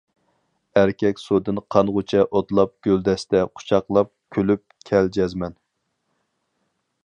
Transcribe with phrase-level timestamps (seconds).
[0.79, 5.59] ئەركەك سۇدىن قانغۇچە ئوتلاپ گۈلدەستە قۇچاقلاپ، كۈلۈپ كەل جەزمەن.